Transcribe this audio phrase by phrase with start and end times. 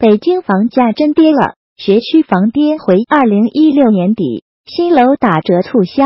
[0.00, 6.04] 北京房价真跌了，学区房跌回二零一六年底，新楼打折促销。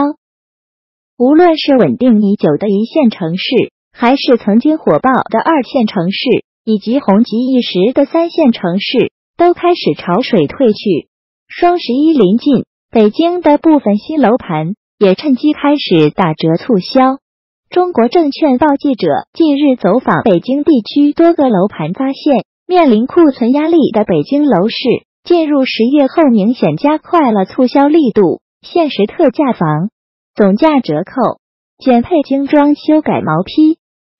[1.19, 3.45] 无论是稳定已久的一线城市，
[3.93, 6.25] 还是曾经火爆的二线城市，
[6.65, 11.09] 以及红极一时的三线城市，都开始潮水退去。
[11.47, 17.19] 双十一临近，北京的部分新楼盘也趁机开始打折促销。
[17.69, 24.77] 中国证券报记者近日走访北京地区多个楼盘，发现面临库存压力的北京楼市，
[25.25, 29.91] 进入十月后明显加快了促销力度，限时特价房。
[30.35, 31.39] 总价折扣、
[31.77, 33.77] 减配精装修改毛坯，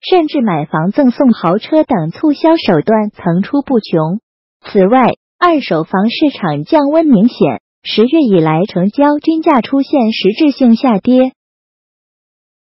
[0.07, 4.19] 甚至买房赠送豪车等促销手段层出不穷。
[4.61, 11.31] 此外，二手房市场降温明显，十月以来成交均价出现实质性下跌。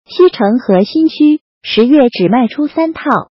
[0.04, 3.29] 西城和新区十月只卖出三套。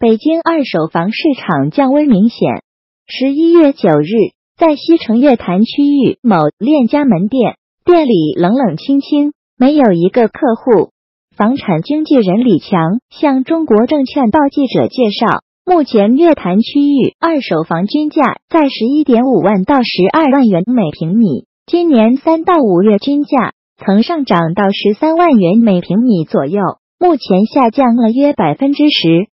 [0.00, 2.62] 北京二手房市场降温明显，
[3.08, 7.56] 十一月九日，在西城月坛区域某链家门店。
[7.84, 10.92] 店里冷冷清清，没有一个客户。
[11.36, 23.50] 房产经纪人李强向中国证券报记者介绍，目前月坛区域二手房均价在十一点五万到十二万元每平米，今年三到五月均价
[23.84, 26.60] 曾上涨到十三万元每平米左右，
[27.00, 29.26] 目前下降了约百分之十。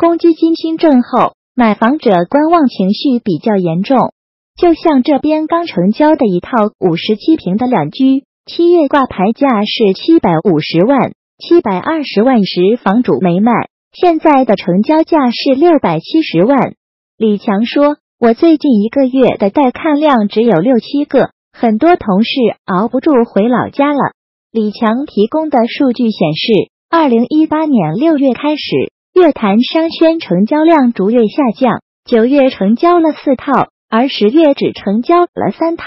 [0.00, 4.12] 公积金新政后，买房者观望情绪比较严重。
[4.56, 13.50] 就像这边刚成交的一套五十七平的两居，七月挂牌价是七百五十万，七百二十万时房主没卖，
[13.92, 16.74] 现在的成交价是六百七十万。
[17.16, 22.30] 李强说：“我最近一个月的带看量只有六七个，很多同事
[22.66, 24.12] 熬不住回老家了。”
[24.52, 33.68] 李强提供的数据显示，二零一八年六月开始，月坛商圈成交量逐月下降，九月成交了四套。
[33.90, 35.86] 而十月只成交了三套。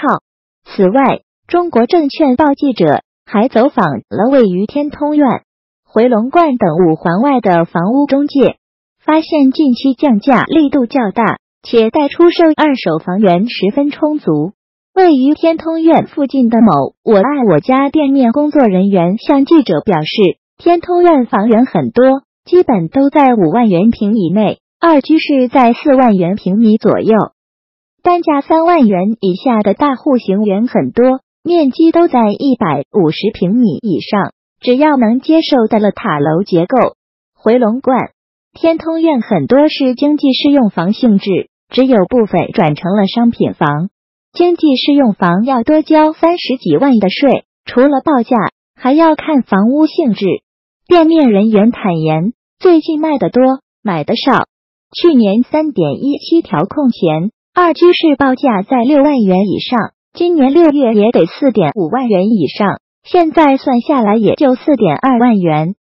[0.64, 5.42] 此外，中国证券报记者还走访了位于天通苑、
[5.86, 8.56] 回龙观等五环外的房屋中介，
[9.02, 14.52] 发现近期降价力度较大，且待出售二手房源十分充足。
[14.94, 27.14] 位于天通苑附近的某“我爱我家”店面工作人员向记者表示，天通苑房源很多，基本都在五万元平以内，二居室在四万元平米左右。
[28.02, 36.96] 单价三万元以下的大户型源很多，面积都在一百五十平米以上，只要能接受的了塔楼结构。
[37.32, 38.10] 回龙观、
[38.52, 43.88] 天通苑很多是经济适用房性质，只有部分转成了商品房。
[44.32, 48.36] 经济适用房要多交三十几万的税，除了报价，
[48.74, 50.26] 还要看房屋性质。
[50.92, 53.42] 店面人员坦言，最近卖的多，
[53.82, 54.44] 买的少。
[54.94, 57.30] 去年三点一七调控前。
[57.54, 59.78] 二居室报价在六万元以上，
[60.12, 65.76] 今年六月也得四点五万元以上，现在算下来也就四点二万元。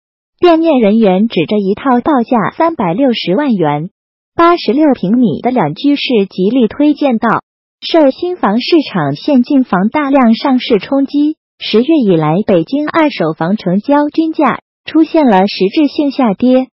[0.41, 3.91] 店面人员指着一套报价三百六十万元、
[4.35, 7.43] 八十六平米的两居室，极力推荐道：
[7.79, 16.69] 受新房市场现进房大量上市冲击，十月以来北京二手房成交均价出现了实质性下跌。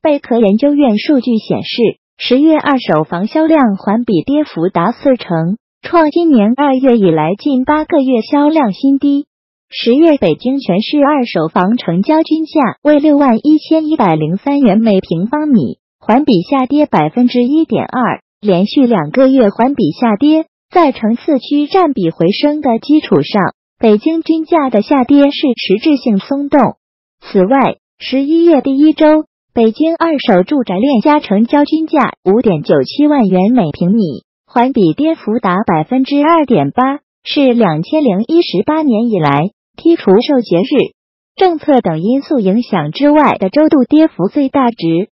[0.00, 1.98] 贝壳研究院数据显示。
[2.20, 9.26] 十月二手房销量环比跌幅达四成，创今年二月以来近八个月销量新低。
[9.70, 20.46] 十月北京全市二手房成交均价为六万一千一百零三元每平方米，环比下跌百分之一点二，连续两个月环比下跌。
[20.74, 26.74] 在城四区占比回升的基础上，北京均价的下跌是实质性松动。
[27.20, 29.26] 此外，十一月第一周。
[29.54, 40.94] 北京二手住宅链家成交均价五点九七万元每平米，环比跌幅达百分之二点八，是两千零一十八年以来剔除受节日、
[41.34, 45.10] 政策等因素影响之外的周度跌幅最大值。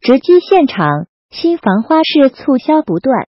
[0.00, 3.28] 直击现场，新房花市促销不断。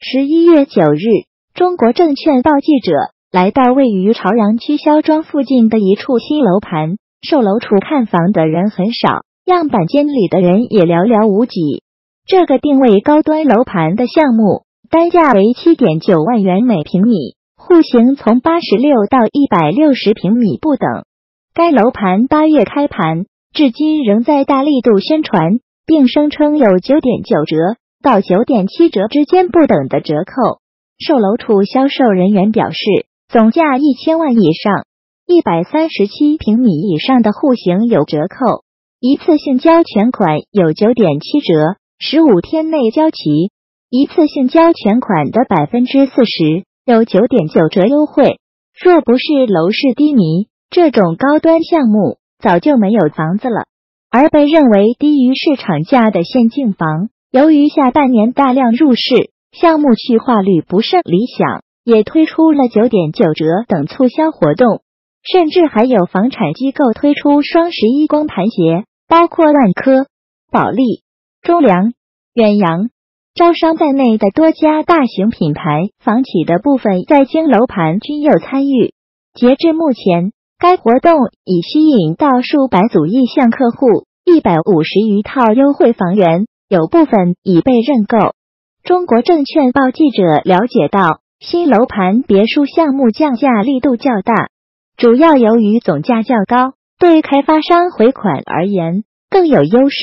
[0.00, 1.06] 十一月九日，
[1.54, 2.92] 中国证券报记者
[3.32, 6.98] 来到位于朝阳区肖庄附近的一处新楼盘。
[7.22, 11.82] 售楼处看房的人很少，样板间里的人也寥寥无几。
[12.26, 21.06] 这个定位高端楼盘的项目，单价为七点九万元每平米，户型从八十六到一百六十平米不等。
[21.54, 23.24] 该楼盘八月开盘，
[23.54, 27.56] 至今仍在大力度宣传，并声称有九点九折
[28.02, 30.60] 到九点七折之间不等的折扣。
[30.98, 34.84] 售楼处销售人员表示，总价一千万以上。
[35.26, 38.62] 一百三十七平米以上的户型有折扣，
[39.00, 43.50] 一次性交全款有九点七折，十五天内交齐，
[43.88, 48.36] 一次性交全款的百分之四十有九点九折优惠。
[48.78, 53.64] 若不是楼市低迷，这种高端项目早就没有房子了。
[54.10, 64.82] 而被认为低于市场价的限境房，由于下半年大量入市，项目去化率不甚理想，也推出了九点九折等促销活动。
[65.24, 70.06] 甚至还有房产机构推出双十一光盘节，包括万科、
[70.50, 71.04] 保利、
[71.42, 71.92] 中粮、
[72.34, 72.90] 远洋、
[73.32, 78.94] 招商在内的多家大型品牌房企的部分在京楼盘均有参与。
[79.32, 81.14] 截至目前，该活动
[81.44, 88.34] 已吸引到数百组意向客户，一百五十余套优惠房源，有部分已被认购。
[88.82, 94.50] 中国证券报记者了解到，新楼盘别墅项目降价力度较大。
[94.96, 99.98] 主要由于总价较高，对开发商回款而言更有优势。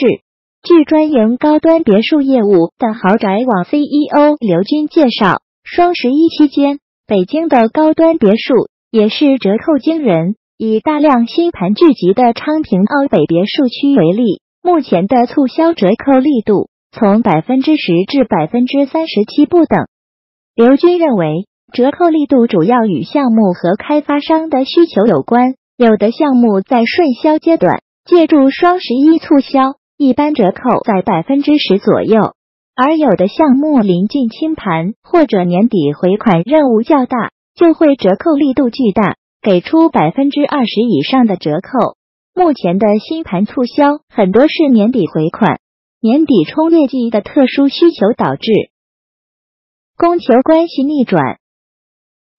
[0.62, 10.36] 据专营高端别墅业务的豪宅网 CEO 刘军介绍，双十一期间，北京的高端别墅也是折扣惊人。
[10.58, 19.88] 以大量新盘聚集的昌平奥北别墅区为例，目前的促销折扣力度从百分之十至百分之三十七不等。
[20.60, 21.48] 刘军认为。
[21.72, 32.34] 折扣力度主要与项目和开发商的需求有关，有的项目在顺销阶段，借助双十一促销，一般折扣在百分之十左右；
[32.76, 41.96] 而有的项目临近清盘或者年底回款任务较大，就会折扣力度巨大，给出百分之二十以上的折扣。
[42.34, 45.60] 目前的新盘促销很多是年底回款，
[46.02, 48.52] 年底冲业绩的特殊需求导致
[50.00, 51.40] 供求关系逆转。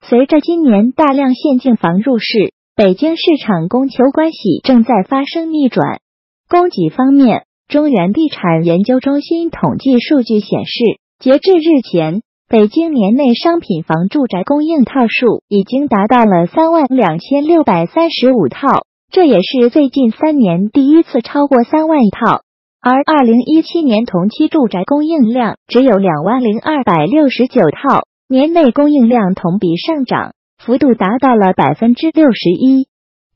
[0.01, 6.01] 随着今年大量限境房入市，北京市场供求关系正在发生逆转。
[6.49, 10.73] 供给方面，中原地产研究中心统计数据显示，
[11.19, 22.41] 截至日前，北京年内商品房住宅供应套数已经达到了三万两千六百三十五套，这也是最近三年第一次超过三万套。
[22.83, 28.05] 而二零一七年同期住宅供应量只有两万零二百六十九套。
[28.27, 32.87] 年内供应量同比上涨幅度达到了百分之六十一。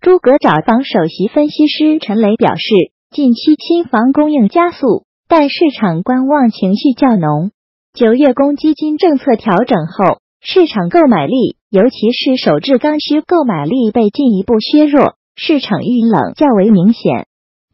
[0.00, 7.50] 诸葛找房首席分析师陈雷表示，近期新房供应加速，但市场观望情绪较浓。
[7.92, 17.26] 九月公积金政策调整后，市场购买力，尤其是首置刚需购买力被进一步削弱，市场遇冷较为明显。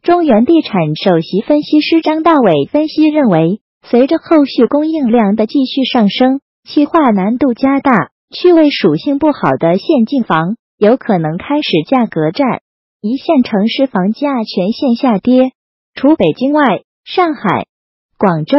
[0.03, 6.41] 中原地产首席分析师张大伟分析认为，随着后续供应量的继续上升。
[6.67, 12.61] 气化难度加大，区位属性不好的限境房有可能开始价格战。
[12.99, 15.51] 一线城市房价全线下跌，
[15.93, 16.63] 除北京外，
[17.03, 17.67] 上海、
[18.17, 18.57] 广州、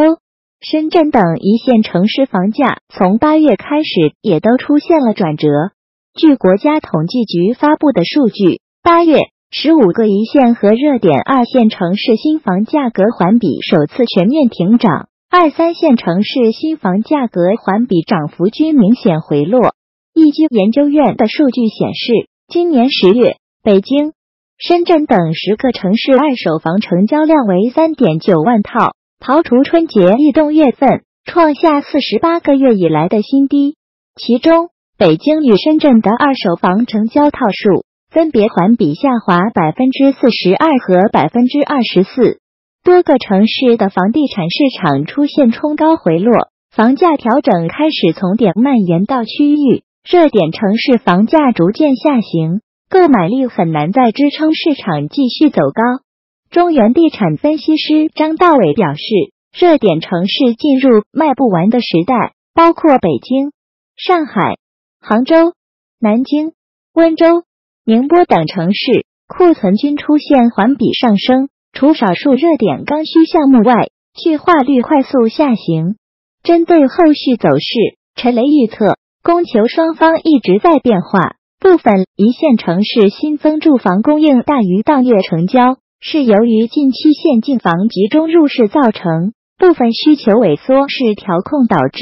[0.61, 5.49] 深圳等一线城市房价从八月开始也都出现了转折。
[6.13, 9.19] 据国家统计局发布的数据，八月
[9.55, 15.09] 十五个一线和热点二线城市新房价格环比首次全面停涨。
[15.29, 19.75] 二三线城市新房价格环比涨幅均明显回落。
[20.15, 22.13] 易居研究院的数据显示，
[22.47, 24.13] 今年十月，北京、
[24.57, 33.75] 深圳等十个城市二手房成交量为三点九万套，刨除春节异动月份，创下四十八个月以来的新低。
[34.15, 42.39] 其中，北京与深圳的二手房成交套数分别环比下滑百分之四十二和百分之二十四。
[42.83, 55.81] 多个城市的房地产市场出现冲高回落，房价调整开始从点蔓延到区域，热点城市房价逐渐下行，购买力很难再支撑市场继续走高。
[56.51, 59.01] 中原地产分析师张大伟表示，
[59.57, 63.51] 热点城市进入卖不完的时代，包括北京、
[63.95, 64.57] 上海、
[65.01, 65.53] 杭州、
[65.99, 66.51] 南京、
[66.93, 67.43] 温州、
[67.85, 71.49] 宁波等城市，库存均出现环比上升。
[71.73, 75.95] 除少数热点刚需项目外，去化率快速下行。
[76.43, 81.35] 针对后续走势，陈雷预测，供求双方一直在变化。
[81.59, 91.99] 部分一线城市新增住房供应大于当月成交，是由于近期限境房集中入市造成；部分需求萎缩是调控导致。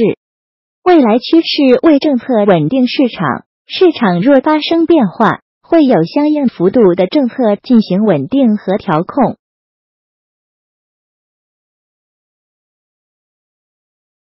[0.84, 5.40] 未来趋势为政策稳定市场，市场若发生变化，
[5.72, 9.38] 会有相应幅度的政策进行稳定和调控。